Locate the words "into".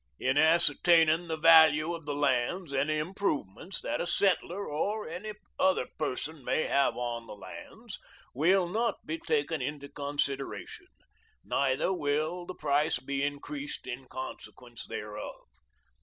9.61-9.87